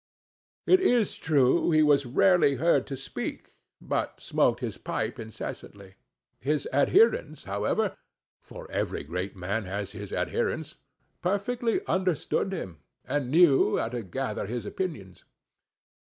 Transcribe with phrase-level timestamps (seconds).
[0.65, 5.93] It is true he was rarely heard to speak, but smoked his pipe incessantly.
[6.39, 7.95] His adherents, however
[8.41, 10.77] (for every great man has his adherents),
[11.21, 15.23] perfectly understood him, and knew how to gather his opinions.